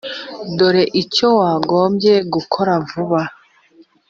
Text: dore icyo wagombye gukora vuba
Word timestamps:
dore 0.57 0.83
icyo 1.01 1.27
wagombye 1.39 2.13
gukora 2.33 2.73
vuba 2.89 3.21